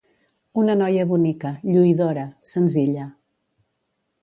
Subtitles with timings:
[0.61, 3.07] —Una noia bonica, lluïdora, senzilla.